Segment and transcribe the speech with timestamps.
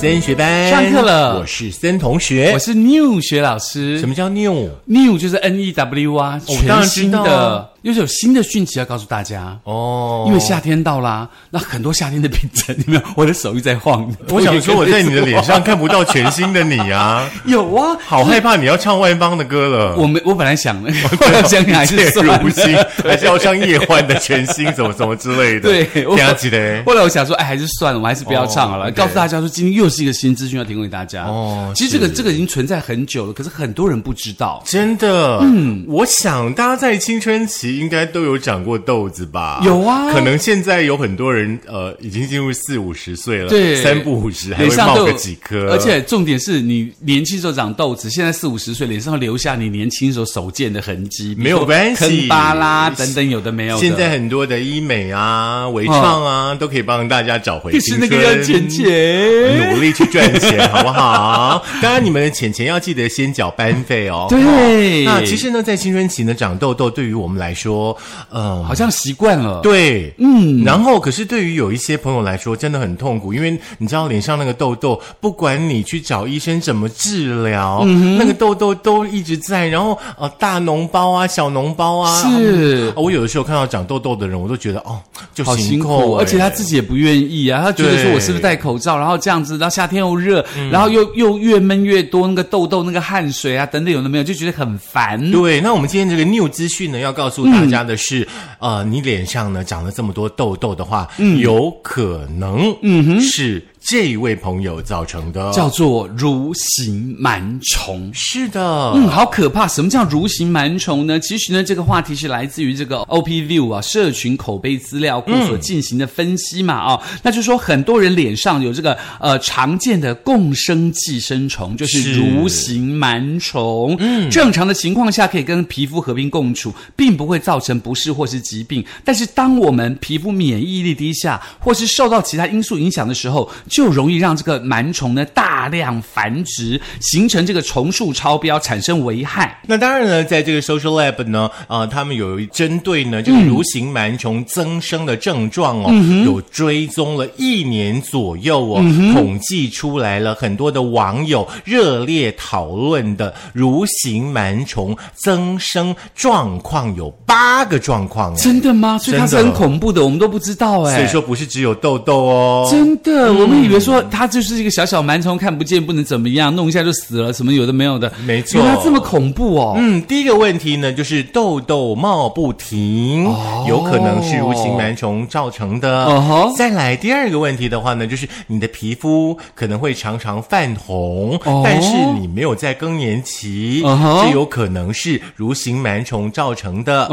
[0.00, 2.58] 森学班上课了我是森同学我。
[2.58, 3.98] 是 New 学老师。
[3.98, 9.58] 什么叫 new？New 就是 N E W 啊，全新的，又是有新的讯息要告诉大家。
[9.64, 13.02] 哦，因为夏天到啦，那很多夏天的病症，你没有？
[13.16, 14.10] 我的手一直在晃。
[14.28, 19.96] 我想说我在你的脸上看不到全新的你啊， 有啊，好害怕你要唱外邦的歌了。
[19.96, 25.68] 我没，我本来想的， 后来想你还是如新，还是要唱叶欢的全新，怎么怎么之类的。
[25.68, 26.82] 对，我听下记得。
[26.84, 28.88] 后来我想说，哎，还是算了，我们还是不要唱好了。
[28.88, 31.24] 哦告诉大家说，今天又是一个新资讯要提供给大家。
[31.24, 34.62] 哦其实这个这个已经存在很久了，可是很多人不知道。
[34.66, 39.60] 真的，嗯，我想大家在青春期应该都有长过痘子吧？
[39.64, 53.80] 有啊可能现在有很多人呃已经进入四五十岁了，对三不五十还会冒个几颗，而且重点是你年轻时候长痘子，现在四五十岁，脸上会留下你年轻时候手贱的痕迹，没有关系坑疤啦等等，有的没有的。
[53.80, 58.08] 现在很多的医美啊、微创啊，都可以帮大家找回可青春。
[58.08, 59.69] 是那个要钱钱。
[59.80, 61.64] 努力去赚钱，好不好？
[61.80, 64.26] 当然，你们的钱钱要记得先缴班费哦。
[64.28, 65.04] 对。
[65.06, 67.96] 那其实呢，在青春期呢，长痘痘对于我们来说，
[68.28, 69.60] 呃，好像习惯了。
[69.62, 82.92] 对，嗯，然后可是对于有一些朋友来说，真的很痛苦，因为你知道脸上那个痘痘，不管你去找医生怎么治疗，嗯那个痘痘都一直在，然后呃，大脓包啊，小脓包啊，是。
[82.94, 85.00] 哦我有的时候看到长痘痘的人，我都觉得哦，
[85.34, 95.30] 就好辛苦而且他自己也不愿意啊，他觉得说我是不是戴口罩，然后这样子，然后夏天又热，然后又又越闷越多，那个痘痘、那个汗水啊等等，有的没有，就觉得很烦。
[95.30, 98.26] 对，那我们今天这个 new 资讯呢，要告诉大家的是，
[98.58, 98.80] 嗯。
[98.80, 101.06] 呃，你脸上呢长了这么多痘痘的话，
[101.38, 105.50] 有可能，嗯哼，是这一位朋友造成的。
[105.52, 108.10] 叫做蠕形螨虫。
[108.14, 109.66] 是的，嗯，好可怕！
[109.66, 111.18] 什么叫蠕形螨虫呢？
[111.18, 123.96] 其实呢，这个话题是来自于这个 OPView 啊，社群口碑资料库所进行的分析嘛，啊、那就说很多人脸上有这个呃常见的共生寄生虫，就是是蠕形螨虫。
[123.98, 128.84] 嗯，正常的情况下可以跟皮肤和平共处，并不会造成不适或是疾病。
[129.04, 139.60] 但是当我们皮肤免疫力低下，或是受到其他因素影响的时候，就容易让这个螨虫呢大量繁殖，形成这个虫数超标，产生危害。
[139.66, 145.92] 那当然呢，在这个 Social Lab 呢，啊、他们有针对呢这个蠕形螨虫增生的症状哦，
[146.24, 148.82] 有追踪了一年左右哦，
[149.12, 158.98] 统计出来了很多的网友热烈讨论的蠕形螨虫增生状况有八个状况哦，真的吗？
[158.98, 160.96] 所以它是很恐怖的，我们都不知道哎。
[160.96, 168.12] 所以说不是只有痘痘哦，真的，我们以为说它就是一个小小螨虫，看不见，不能怎么样，弄一下就死了，什么有的没有的。
[168.26, 169.74] 没错原来这么恐怖哦。
[169.78, 173.24] 嗯，第一个问题呢，就是痘痘冒不停，
[173.66, 176.08] 有可能是蠕形螨虫造成的。
[176.56, 181.90] 再来第二个问题的话呢，就是你的皮肤可能会常常泛红，哦但是
[182.20, 187.08] 你没有在更年期，这有可能是蠕形螨虫造成的。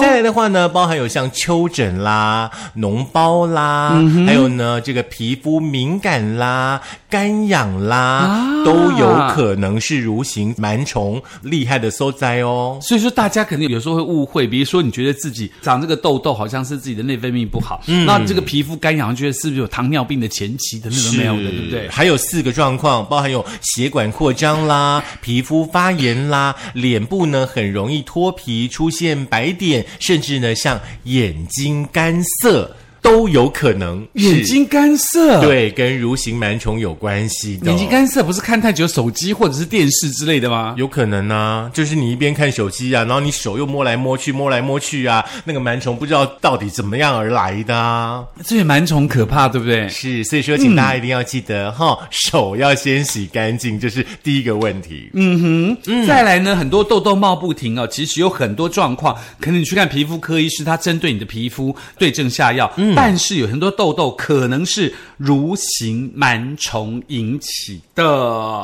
[0.00, 12.78] 再来的话呢，包含有像丘疹啦、脓包啦，嗯还有呢这个皮肤敏感啦、干痒啦，啊都有可能是蠕形螨虫厉害的所在哦。
[12.82, 21.88] 所以说，大家肯定有时候会误会，比如说你觉得自己长这个痘痘，好像是自己的内分泌不好，那这个皮肤干痒，觉得是不是有糖尿病的前期的那种没有的，对不对？
[21.88, 32.74] 还有四个状况，包含有血管扩张啦、皮肤发炎啦、脸部呢很容易脱皮、出现白点，甚至呢像眼睛干涩
[33.06, 37.70] 都有可能眼睛干涩，，对跟蠕形螨虫有关系的。
[37.70, 40.74] 眼睛干涩不是看太久手机或者是电视之类的吗？
[40.76, 48.24] 有可能啊，就是你一边看手机啊，然后你手又摸来摸去，摸来摸去啊，那个螨虫不知道到底怎么样而来的啊。
[48.44, 49.88] 这些螨虫可怕，对不对？
[49.88, 55.08] 是，所以说，请大家一定要记得哈、手要先洗干净，这是第一个问题。
[55.14, 68.02] 嗯哼，再来呢，很多痘痘冒不停哦，其实有很多状况，可能你去看皮肤科医师，他针对你的皮肤对症下药，但是有很多痘痘可能是蠕形螨虫引起的。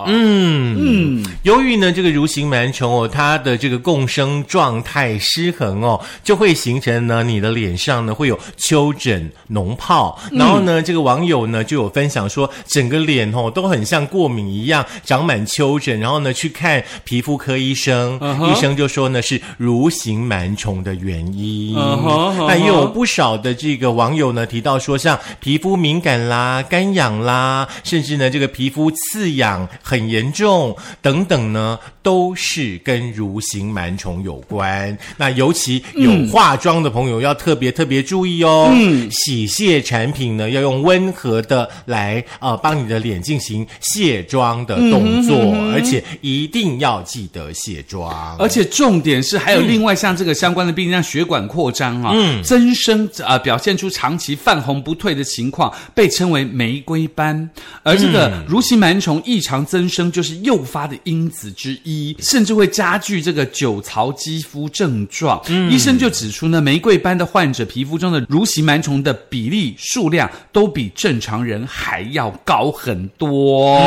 [0.06, 18.19] 嗯，嗯，由于呢这个蠕形螨虫哦，它的这个共生状态失衡哦，就会形成呢你的脸上呢会有丘疹、脓泡，然后呢、这个网友呢就有分享说，整个脸哦都很像过敏一样长满丘疹，然后呢去看皮肤科医生
[18.50, 21.75] 医生就说呢是蠕形螨虫的原因。
[21.75, 34.96] 那也有不少的这个网友友呢提到说，像皮肤敏感啦、干痒啦，甚至呢这个皮肤刺痒很严重等等呢，都是跟蠕形螨虫有关。
[35.16, 38.70] 那尤其有化妆的朋友要特别特别注意哦。
[38.72, 45.36] 嗯，洗卸产品呢要用温和的来呃帮你的脸进行卸妆的动作，
[45.72, 48.36] 而且一定要记得卸妆。
[48.38, 57.49] 而且重点是还有另外像这个相关的病，像血管扩张啊、增生啊、表现出长期泛红不退的情况，被称为玫瑰斑。
[57.82, 65.43] 而这个蠕形螨虫异常增生，就是诱发的因子之一，甚至会加剧这个酒槽肌肤症状。
[65.70, 73.79] 医生就指出呢，玫瑰斑的患者皮肤中的蠕形螨虫的比例数量都比正常人还要高很多。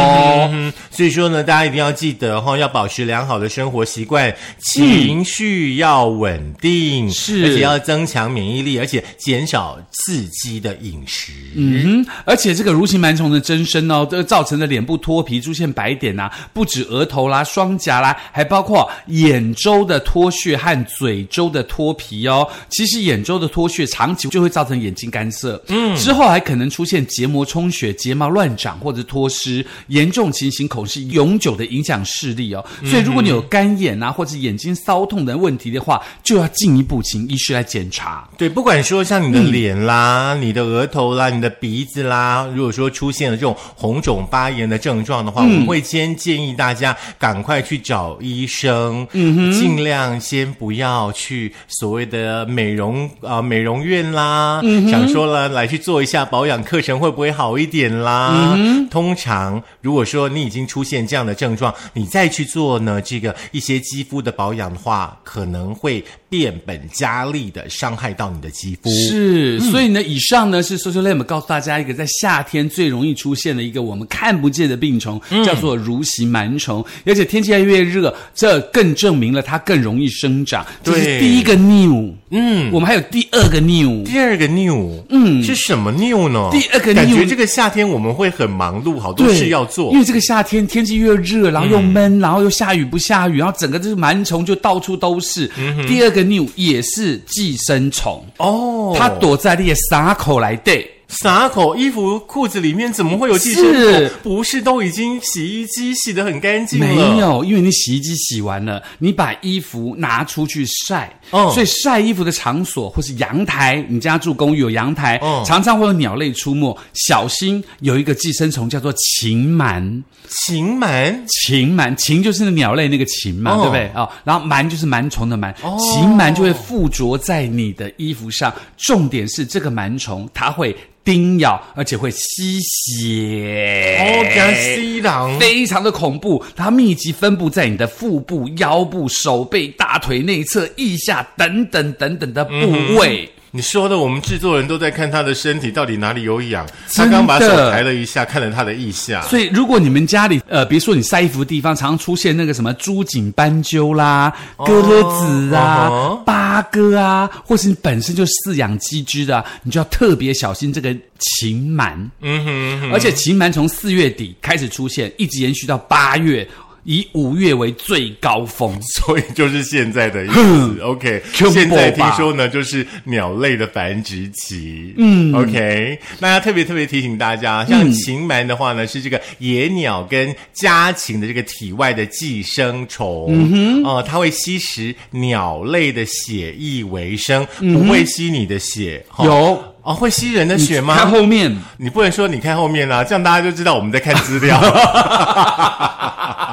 [0.51, 11.31] 嗯，所以说呢，大家一定要记得哈、要保持良好的生活习惯，情绪要稳定，是而且要增强免疫力，而且减少刺激的饮食。
[11.55, 22.47] 嗯，而且这个蠕形螨虫的增生哦，这个造成的脸部脱皮、出现白点呐、不止额头啦、双颊啦，还包括眼周的脱屑和嘴周的脱皮哦。
[22.69, 32.63] 其实眼周的脱屑长期就会造成眼睛干涩，嗯，之后还可能出现结膜充血、睫毛乱长或者脱失，严重情形恐是永久的影响视力哦。
[32.83, 38.29] 所以如果你有干眼啊或者眼睛骚痛的问题的话，就要进一步请医师来检查。
[38.37, 39.94] 对，不管说像你的脸啦、
[40.39, 58.57] 你的额头啦、你的鼻子啦，如果说出现了这种红肿发炎的症状的话，我们会先建议大家赶快去找医生，嗯尽量先不要去所谓的美容啊、美容院啦，想说了来去做一下保养课程会不会好一点啦？
[58.89, 66.03] 通常如果说你已经出现这样的症状，你再去做呢这个一些肌肤的保养的话，可能会
[66.37, 68.89] 变本加厉的伤害到你的肌肤。
[68.89, 76.85] 是，所以呢，以上呢是 Social Lab 告诉大家一个在夏天最容易出现的一个我们看不见的病虫，叫做蠕形螨虫。
[77.05, 80.65] 而且天气越来越热，这更证明了它更容易生长。
[80.83, 82.13] 这是第一个 new。
[82.35, 84.03] 嗯，我们还有第二个 new。
[84.03, 86.49] 第二个 new，嗯，是什么 new 呢？
[86.51, 89.99] 第二个 new 觉这个夏天我们会很忙碌，好多事要做因。
[89.99, 95.49] 为这个夏天天气越热，然后又闷，然后又下雨不下雨，然后整个就是螨虫就到处都是。
[95.87, 100.85] 第二个 new 也是寄生虫，哦，它躲在你的撒口来对。
[101.07, 104.17] 撒口衣服、裤子里面怎么会有寄生是虫？
[104.23, 106.85] 不是都已经洗衣机洗得很干净了？
[106.87, 120.01] 没有，因为你洗衣机洗完了，你把衣服拿出去晒，哦所以晒衣服的场所或是阳台，你家住公寓有阳台，嗯常常会有鸟类出没，小心有一个寄生虫叫做禽螨。
[120.27, 123.91] 禽螨禽螨，禽就是鸟类那个禽嘛，哦对不对？
[123.93, 128.51] 哦，然后螨就是螨虫的螨，禽螨就会附着在你的衣服上。
[128.75, 130.75] 重点是这个螨虫它会
[131.05, 133.97] 叮咬，而且会吸血。
[133.99, 135.39] 哦，给它吸狼。
[135.39, 143.29] 非常的恐怖，它密集分布在你的腹部、腰部、手背、大腿内侧、腋下等等等等的部位。
[143.55, 146.67] 你说的，我们制作人都在看他的身体到底哪里有痒。
[146.93, 149.21] 他刚把手抬了一下，看了他的腋下。
[149.21, 161.93] 所以，如果你们家里呃，比如说你晒衣服的地方，常常出现那个什么猪颈斑鸠啦、鸽子啊、哦八哥啊，或是你本身就饲养鸡只的啊、你就要特别小心这个禽螨。
[162.19, 166.45] 嗯哼哼，而且禽螨从四月底开始出现，一直延续到八月，
[166.85, 168.75] 以五月为最高峰。
[168.95, 170.79] 所以就是现在的意思。
[170.81, 174.93] OK，现在听说呢，就是鸟类的繁殖期。
[174.97, 183.27] 嗯，OK，那要特别特别提醒大家，像禽螨的话呢，是这个野鸟跟家禽的这个体外的寄生虫。
[183.29, 189.03] 嗯哼，呃，它会吸食鸟类的血液为生，不会吸你的血。
[189.09, 190.95] 哈有哦，会吸人的血吗？
[190.95, 194.59] 看后面，你不能说你看后面啦、这样大家就知道我们在看资料。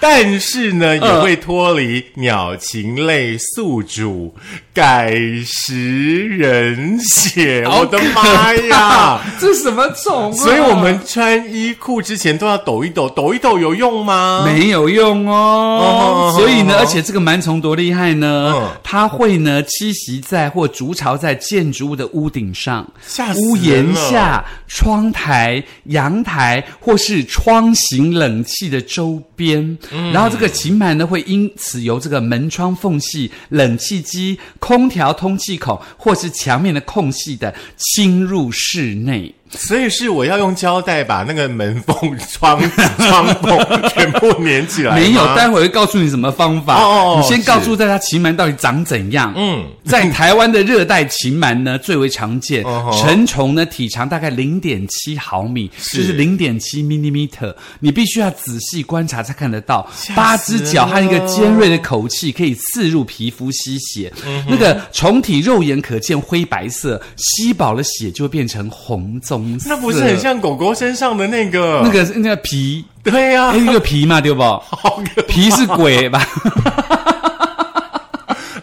[0.00, 4.34] 但是呢，也会脱离鸟禽类宿主，
[4.72, 5.12] 改
[5.44, 7.64] 食人血。
[7.66, 9.20] 我的妈呀！
[9.40, 10.36] 这什么虫、啊？
[10.36, 14.44] 所以我们穿衣裤之前都要抖一抖，抖一抖有用吗？
[14.46, 16.32] 没有用哦。
[16.32, 18.52] 哦所以呢，哦而且这个螨虫多厉害呢？
[18.54, 29.76] 嗯它会呢栖息在或筑巢在建筑物的屋顶上、吓死屋檐下、窗台、阳台或是窗型冷气的周边。
[29.92, 39.34] 嗯然后这个禽螨呢，会因此由这个门窗缝隙、冷气机、空调通气孔或是墙面的空隙的侵入室内。
[39.50, 41.96] 所以是我要用胶带把那个门缝、
[42.30, 42.60] 窗
[42.98, 44.94] 窗缝全部粘起来。
[44.94, 46.74] 没有，待会会告诉你什么方法。
[46.76, 49.32] 哦哦哦你先告诉大家荨螨到底长怎样。
[49.36, 57.54] 嗯，在台湾的热带荨螨呢最为常见哦，成虫呢体长大概零点七毫米，是就是零点七 millimeter。
[57.80, 64.12] 你必须要仔细观察才看得到，八只脚和一个尖锐的口气可以刺入皮肤吸血。
[64.26, 69.68] 嗯那个虫体肉眼可见灰白色，吸饱了血就会变成红棕色。
[69.68, 71.90] 那不是很像狗狗身上的那个那？
[71.90, 72.84] 个那个皮？
[73.02, 74.42] 对呀、哎，那个皮嘛，对不？
[74.42, 76.20] 好皮是鬼吧？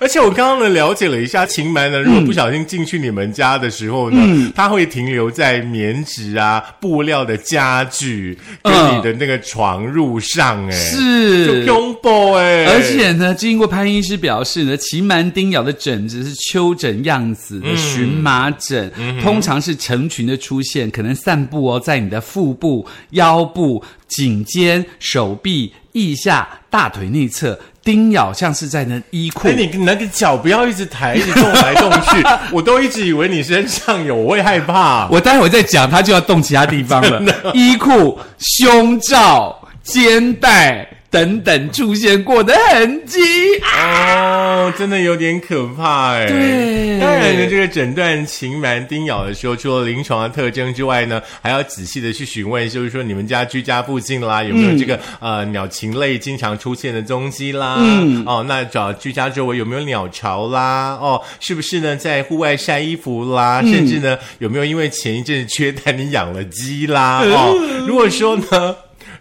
[0.06, 4.54] 而且我刚刚呢了解了一下，禽螨呢，如果不小心进去你们家的时候呢，嗯。
[4.56, 11.66] 它会停留在棉质啊、布料的家具跟嗯你的那个床褥上，哎、是。
[11.66, 18.92] 就恐怖哎，而且呢，经过潘医师表示呢，禽螨叮咬的疹子是丘疹样子的荨麻疹，
[19.24, 27.60] 通常是成群的出现，可能散布哦在你的腹部、腰部、颈肩、手臂、腋下、大腿内侧。
[27.86, 35.08] 叮咬像是在那衣裤哎，，你那个脚不要一直抬，一直动来动去， 我都一直以为你身上有，我会害怕。
[35.10, 37.22] 我待会再讲，它就要动其他地方了。
[37.54, 40.86] 衣裤、胸罩、肩带
[41.16, 43.22] 等等出现过的痕迹。
[43.62, 46.26] 哦，真的有点可怕哎。
[46.26, 57.78] 对当然呢，这个诊断禽螨叮咬的时候，除了临床的特征之外呢，还要仔细的去询问，就是说你们家居家附近啦，有没有这个、呃鸟禽类经常出现的踪迹啦？
[57.80, 60.98] 嗯，哦，那找居家周围有没有鸟巢啦？
[61.00, 63.62] 哦，是不是呢在户外晒衣服啦？
[63.62, 67.22] 甚至呢有没有因为前一阵子缺蛋你养了鸡啦？
[67.24, 67.56] 哦，
[67.88, 68.76] 如果说呢。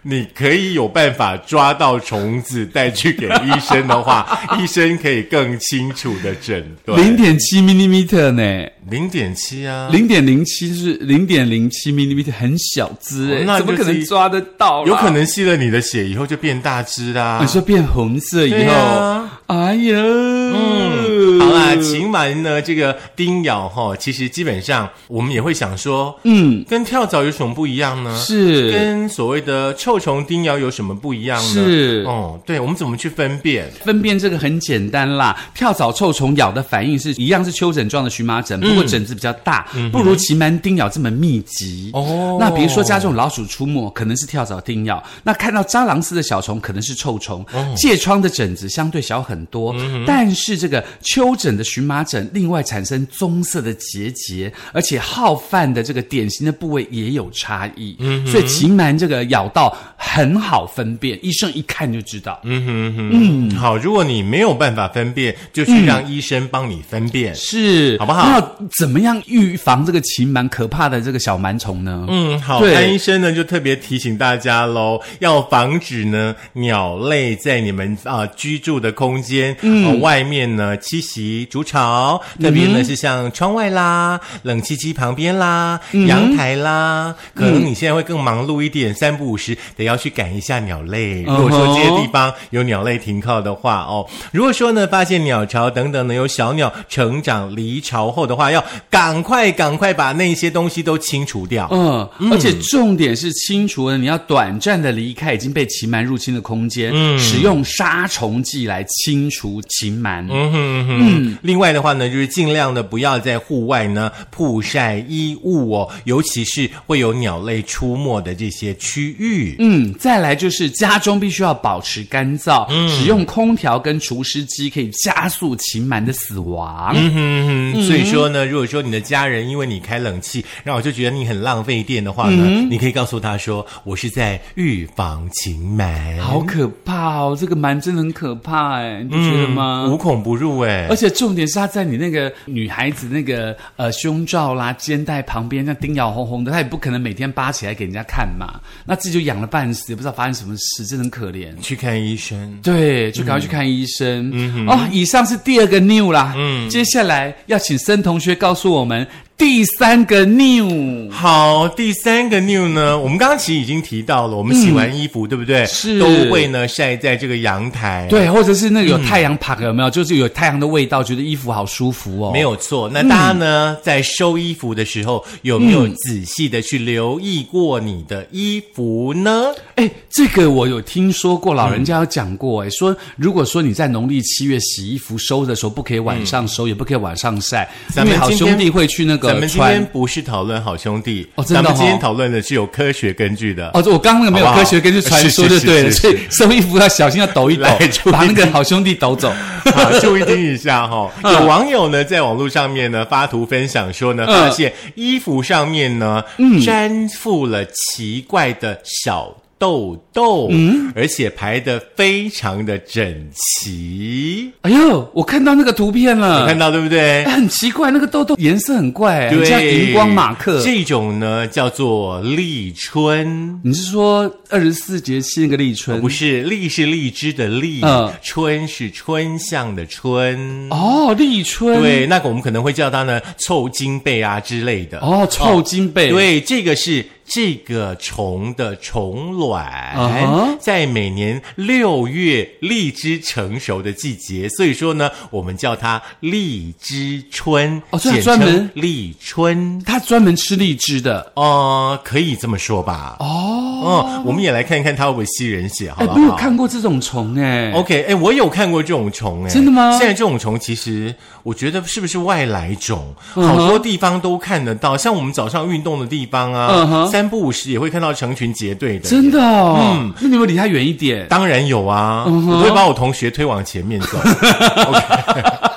[0.07, 6.95] 你可以有办法抓到虫子带去给医生的话， 医生可以更清楚的诊断。
[7.01, 8.67] 零点七 millimeter 呢？
[8.87, 14.85] 零点七啊，零点零七是零点零七 millimeter，很小只哎、哦那怎么可能抓得到？
[14.85, 28.17] 有可能吸了你的血以后就变大只啦、你说变红色以对后，啊哎呀，嗯，好啦，禽螨呢这个叮咬哈，其实基本上我们也会想说，嗯，跟跳蚤有什么不一样呢？
[28.17, 28.71] 是。
[28.71, 31.53] 跟所谓的臭虫叮咬有什么不一样呢？
[31.53, 32.03] 是。
[32.07, 33.71] 哦，对，我们怎么去分辨？
[33.83, 41.91] 分辨这个很简单啦，跳蚤、臭虫咬的反应是一样是丘疹状的荨麻疹，不过疹子比较大，不如禽螨叮咬这么密集。
[41.93, 42.37] 哦。
[42.39, 47.45] 那比如说家中有老鼠出没，可能是跳蚤叮咬；那看到蟑螂似的小虫，可能是臭虫。
[47.75, 49.75] 疥疮的疹子相对小很多，
[50.05, 57.95] 但是这个丘疹的荨麻疹另外产生棕色的结节，而且好犯的这个典型的部位也有差异。
[57.99, 62.41] 嗯所以禽螨这个咬到很好分辨，医生一看就知道。
[62.43, 67.33] 嗯哼哼，嗯，好，如果你没有办法分辨，就去让医生帮你分辨。
[67.33, 72.05] 是，好不好那怎么样预防这个禽螨可怕的这个小螨虫呢？
[72.09, 81.14] 嗯，好，对潘医生呢就特别提醒大家喽，要防止呢鸟类在你们啊、居住的空间、呃、外面呢栖息
[81.49, 91.23] 筑巢，特别呢、是像窗外啦、冷气机旁边啦、阳台啦，可能你现在会更忙碌一点，三不五时得要去赶一下鸟类。
[91.23, 101.67] 如果说这些地方有鸟类停靠的话哦，如果说呢发现鸟巢等等呢有小鸟成长离巢后的话，要赶快赶快把那些东西都清除掉。
[101.71, 110.25] 嗯，而且重点是清除了你要短暂的离开已经被禽螨入侵的空间，使用杀虫剂来清除禽螨。
[110.29, 119.55] 嗯哼嗯，另外的话呢，就是尽量的不要在户外呢曝晒衣物哦，尤其是会有鸟类出没的这些区域。
[119.59, 126.93] 嗯，再来就是家中必须要保持干燥，使用空调跟除湿机可以加速禽螨的死亡。
[126.95, 137.37] 嗯哼哼，所以说呢，如果说你的家人因为你开冷气，让我就觉得你很浪费电的话呢，你可以告诉他说，我是在预防禽螨，好可怕哦！
[137.39, 139.87] 这个螨真的很可怕哎，你不觉得吗？
[139.89, 140.97] 无孔不入哎而。
[140.97, 148.59] 且重点是他在你那个女孩子那个呃胸罩啦、肩带旁边，那叮咬红红的，他也不可能每天扒起来给人家看嘛。
[148.85, 151.53] 那自己就痒了半死，也不知道发生什么事，真的很可怜。
[151.61, 154.31] 去看医生，对，就赶快去看医生。
[154.67, 156.33] 哦，以上是第二个 new 啦。
[156.37, 159.05] 嗯，接下来要请森同学告诉我们
[159.37, 161.11] 第三个 new。
[161.11, 165.63] 好，第三个 new 呢，我们刚刚其实已经提到了，我们洗完衣服，对不对？
[165.63, 168.07] 嗯是都会呢晒在这个阳台。。
[168.09, 169.89] 对，或者是那个有太阳旁有没有？
[169.89, 172.31] 就是有太阳的味道，觉得衣服好舒服哦。
[172.31, 179.51] 没有错，那大家呢，在收衣服的时候，有没有仔细的去留意过你的衣服呢？
[179.75, 189.85] 哎，这个我有听说过，老人家有讲过，哎、说如果说你在农历七月洗衣服收的时候，不可以晚上收，也不可以晚上晒，因为好咱们今天兄弟会去那个个咱们今天。
[189.91, 193.69] 不是讨论好兄弟，哦真的咱们今天哦讨论的是有科学根据的。
[193.73, 197.65] 哦，我刚刚那个没有科学根据传说就对了，所以收衣服要小心，要抖一抖
[198.11, 199.31] 把那个好兄弟抖走。
[199.73, 201.33] 好，注意听一下哈、 嗯。
[201.33, 204.35] 有网友呢在网络上面呢发图分享说呢，嗯。
[204.35, 206.23] 发现衣服上面呢、
[206.65, 217.23] 粘附了奇怪的小痘痘，嗯，而且排得非常的整齐，哎呦，我看到那个图片了，看到对不对？
[217.23, 220.61] 哎很奇怪，那个豆豆颜色很怪，像荧光马克。
[220.61, 223.59] 这种呢叫做立春。
[223.63, 226.01] 你是说二十四节气那个立春？
[226.01, 230.67] 不是立是荔枝的荔，嗯春是春象的春。
[230.69, 231.81] 哦，立春。
[231.81, 234.99] 对，那个我们可能会叫它呢臭金贝啊之类的。
[234.99, 249.83] 哦，臭金贝。，对，这个是这个虫的虫卵在每年六月荔枝成熟的季节，所以说呢，我们叫它荔枝春，哦所以它专门荔春。
[249.83, 251.31] 它专门吃荔枝的。
[251.35, 253.17] 哦、可以这么说吧。
[253.19, 256.17] 哦，嗯，我们也来看一看它会不会吸人血，好哎，不好？
[256.17, 257.71] 没有看过这种虫哎。
[257.73, 261.13] OK，哎，我有看过这种虫，哎，真的吗现在这种虫其实，
[261.43, 263.13] 我觉得是不是外来种？
[263.35, 269.09] 嗯好多地方都看得到，像我们早上运动的地方啊，嗯三不五时也会看到成群结队的。
[269.09, 269.77] 真的哦。
[269.79, 271.27] 嗯，那你有没有离它远一点？
[271.29, 274.17] 当然有啊，嗯我会把我同学推往前面走。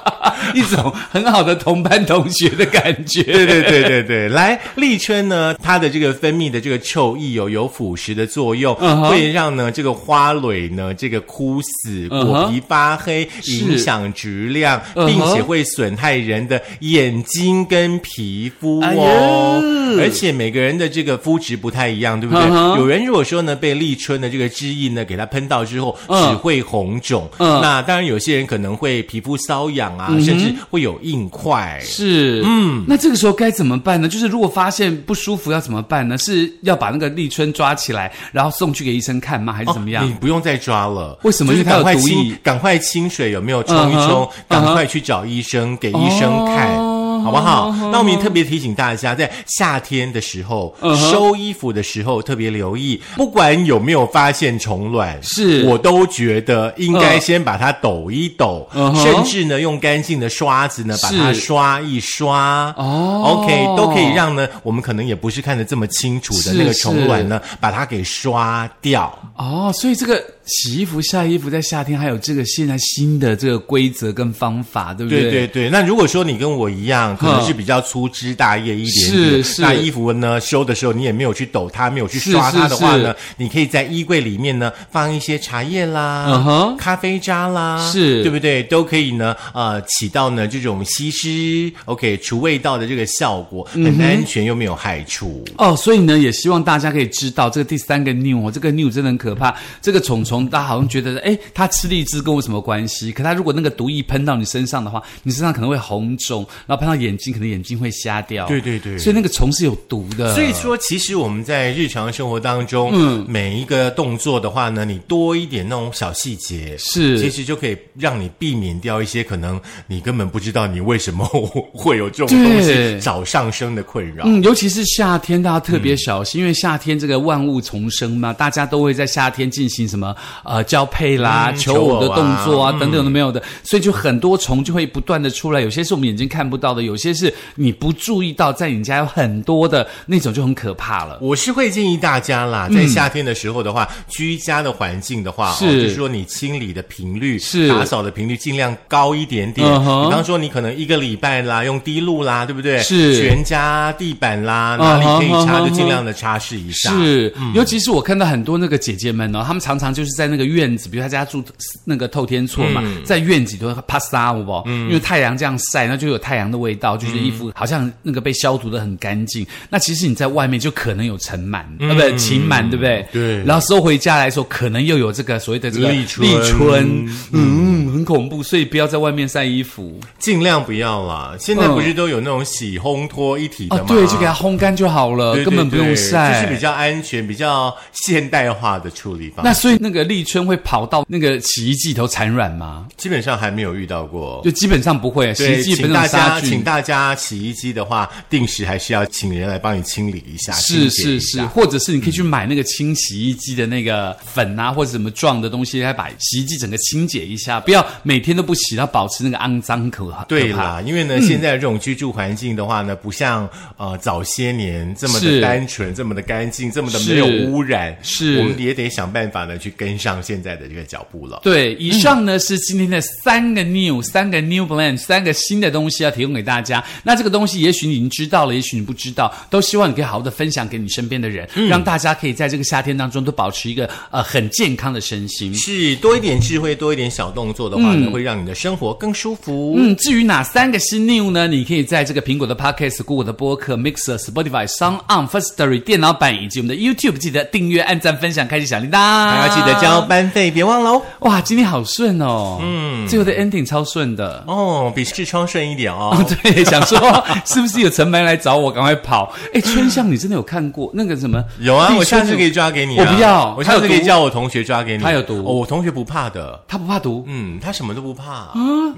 [0.54, 3.22] 一种很好的同班同学的感觉。
[3.22, 8.74] 对对对对对，来立春呢，它的这个分泌的这个臭液有，有腐蚀的作用，
[9.08, 19.60] 会让呢这个花蕊呢这个枯死、果皮发黑，是影响质量，并且会损害人的眼睛跟皮肤哎哦。
[19.62, 22.44] 呀而且每个人的这个肤质不太一样，对不对？
[22.76, 27.28] 有人如果说呢被立春的这个汁液呢给它喷到之后，嗯只会红肿。
[27.38, 31.78] 嗯那当然有些人可能会皮肤瘙痒啊，甚至会有硬块。
[31.82, 34.08] 是，嗯，那这个时候该怎么办呢？
[34.08, 36.16] 就是如果发现不舒服要怎么办呢？
[36.18, 39.52] 是要把那个立春抓起来，然后送去给医生看吗？
[39.52, 40.04] 还是怎么样？
[40.04, 44.32] 哦你不用再抓了，为什么就是赶快清，赶快清水有没有冲一嗯冲哼？
[44.48, 46.68] 赶快去找医生，给医生看。
[46.76, 47.74] 哦好不好？
[47.92, 50.74] 那我们也特别提醒大家，在夏天的时候、
[51.10, 55.64] 收衣服的时候特别留意，不管有没有发现虫卵，是。
[55.64, 58.94] 我都觉得应该嗯先把它抖一抖，嗯。
[58.96, 62.72] 甚至呢用干净的刷子呢把它刷一刷。
[62.76, 63.42] 哦。
[63.42, 69.12] OK，都可以让呢我们可能也不是看得这么清楚的那个虫卵呢，把它给刷掉。
[69.36, 88.62] 哦，所以这个洗衣服、晒衣服在夏天还有这个现在新的这个规则跟方法，对不对对对对，那如果说你跟我一样，可能是比较粗枝大叶一点点，是是那衣服呢收的时候你也没有去抖它，没有去刷它的话呢，你可以在衣柜里面呢放一些茶叶啦、咖啡渣啦，是对不对？
[88.62, 95.44] 都可以呢，呃，起到呢这种吸湿、OK 除味道的这个效果，嗯很安全又没有害处。
[95.56, 99.54] 哦，所以呢，也希望大家可以知道这个第三个 new 哦，这个 new 真的很可怕。
[99.80, 103.10] 这个虫虫，大家好像觉得，哎，它吃荔枝跟我什么关系？
[103.12, 108.46] 可它如果那个毒液喷到你身上的话，你身上可能会红肿，然后喷到眼睛，可能眼睛会瞎掉。
[108.46, 110.34] 对对对所以那个虫是有毒的。
[110.34, 121.24] 所以说，其实我们在日常生活当中，嗯，每一个动作的话呢，你多一点那种小细节，是其实就可以让你避免掉一些可能你根本不知道你为什么
[121.72, 124.24] 会有这种东对西早上升的困扰。
[124.26, 141.18] 嗯，尤其是夏天，大家特别小心，因为夏天这个万物丛生嘛，大家都会在夏天进行什么呃交配啦、嗯求偶的动作啊、等等都没有的，所以就很多虫就会不断的出来，有些是我们眼睛看不到的，有些是你不注意到，在你家有很多的那种就很可怕了。
[141.20, 145.66] 我是会建议大家啦，在夏天的时候的话，居家的环境的话，是。
[145.66, 147.68] 哦，就是说你清理的频率、是。
[147.68, 149.66] 打扫的频率尽量高一点点。
[149.68, 152.78] 比方说，你可能一个礼拜啦，用滴露啦，对不对？
[152.80, 153.20] 是。
[153.20, 156.90] 全家地板啦，哪里可以擦就尽量的擦拭一下。
[156.90, 161.42] 是，尤其是我看到很多那个姐姐们哦，她们常常就是在那个院子，比如他家住
[161.84, 169.46] 那个透天厝嘛，在院子里头啪撒舞不，因为太阳这样晒，那就有太阳的味道，就是衣服好像那个被消毒的很干净。
[169.70, 173.06] 那其实你在外面就可能有尘螨，呃，不对，禽螨，对不对？
[173.12, 173.44] 对。
[173.44, 176.28] 然后收回家来的时候，可能又有这个所谓的这个立春。
[176.28, 179.98] 立春，嗯，很恐怖，所以不要在外面晒衣服。
[180.18, 181.34] 尽量不要啦。
[181.38, 189.48] 现在不是都有那种洗烘脱一体的对，就给它烘干就好了，对根本不用晒，就是比较安全、比较现代化的处理方式。
[189.48, 192.86] 那所以那个立春会跑到那个洗衣机里头产卵吗？
[192.96, 194.40] 基本上还没有遇到过。
[194.44, 196.50] 就基本上不会，洗衣，机本请大家，上杀菌。
[196.50, 210.24] 请大家洗衣机的话，定时还是要请人来帮你清理一下，是是是，或者是你可以去买那个清洗衣机的那个粉啊，或者什么状的东西，来把洗衣机整个清洁一下，不要每天都不洗，要保持那个肮脏可可怕。
[210.24, 221.40] 对啦，因为呢，嗯现在这种居住环境的话呢，不像呃早些年这么的单纯、这么的干净、这么的没有污染，是我们也得想办法呢去跟上现在的这个脚步了。
[221.44, 226.82] 对，以上呢、是今天的三个 new 三个 new blend 三个新的东西要提供给大家。
[227.04, 235.54] 那这个东西也许你已经知道了，也许你不知道，都希望你可以好好的分享给你身边的人，让大家可以在这个夏天当中都保持一个呃很健康的身心。
[235.54, 239.74] 是多一点智慧，多一点小动作的话呢，会让你的生活更舒服。
[239.78, 241.46] 嗯，至于哪三个新 new 呢？
[241.46, 251.02] 你可以在这个苹果的 Podcast、Google 的播客、Mixer、Spotify、Sound On、First Story 电脑版以及我们的 YouTube，记得订阅、按赞、分享、开启小铃铛，还要记得交班费，别忘了哦。
[251.20, 254.44] 哇，今天好顺哦，嗯，最后的 ending 超顺的。
[254.46, 256.10] 哦，比痔疮顺一点哦。
[256.18, 256.98] 哦，对，想说
[257.44, 259.32] 是不是有陈白来找我，赶快跑？
[259.54, 261.42] 哎，春香，你真的有看过那个什么？
[261.60, 263.06] 有啊，我下次可以抓给你、啊。
[263.06, 265.02] 我不要我下次可以叫我同学抓给你。
[265.02, 266.60] 他有毒哦，我同学不怕的。
[266.66, 267.24] 他不怕毒。
[267.26, 268.48] 嗯，他什么都不怕。
[268.54, 268.94] 嗯。